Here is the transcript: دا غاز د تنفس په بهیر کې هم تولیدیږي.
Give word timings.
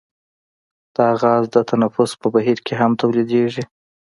دا 0.95 1.07
غاز 1.21 1.43
د 1.53 1.57
تنفس 1.71 2.11
په 2.21 2.27
بهیر 2.33 2.59
کې 2.65 2.73
هم 2.81 2.91
تولیدیږي. 3.01 3.63